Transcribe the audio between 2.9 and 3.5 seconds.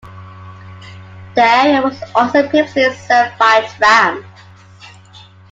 served